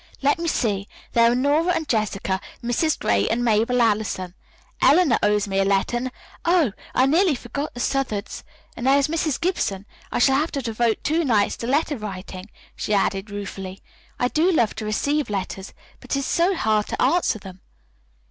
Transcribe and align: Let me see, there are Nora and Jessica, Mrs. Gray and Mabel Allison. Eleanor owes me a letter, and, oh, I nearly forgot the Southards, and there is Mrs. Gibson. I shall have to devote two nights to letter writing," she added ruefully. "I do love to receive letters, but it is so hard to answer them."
Let 0.23 0.39
me 0.39 0.47
see, 0.47 0.87
there 1.13 1.31
are 1.31 1.35
Nora 1.35 1.73
and 1.73 1.87
Jessica, 1.87 2.41
Mrs. 2.63 2.97
Gray 2.97 3.29
and 3.29 3.45
Mabel 3.45 3.83
Allison. 3.83 4.33
Eleanor 4.81 5.19
owes 5.21 5.47
me 5.47 5.59
a 5.59 5.63
letter, 5.63 5.95
and, 5.97 6.11
oh, 6.43 6.71
I 6.95 7.05
nearly 7.05 7.35
forgot 7.35 7.75
the 7.75 7.81
Southards, 7.81 8.43
and 8.75 8.87
there 8.87 8.97
is 8.97 9.07
Mrs. 9.07 9.39
Gibson. 9.39 9.85
I 10.11 10.17
shall 10.17 10.37
have 10.37 10.51
to 10.53 10.61
devote 10.63 11.03
two 11.03 11.23
nights 11.23 11.55
to 11.57 11.67
letter 11.67 11.97
writing," 11.99 12.49
she 12.75 12.95
added 12.95 13.29
ruefully. 13.29 13.83
"I 14.19 14.29
do 14.29 14.51
love 14.51 14.73
to 14.77 14.85
receive 14.85 15.29
letters, 15.29 15.71
but 15.99 16.15
it 16.15 16.19
is 16.21 16.25
so 16.25 16.55
hard 16.55 16.87
to 16.87 16.99
answer 16.99 17.37
them." 17.37 17.61